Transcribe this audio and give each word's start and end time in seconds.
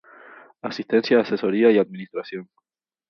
Asistencia 0.63 1.19
Asesoría 1.19 1.69
y 1.69 1.77
Administración 1.77 2.49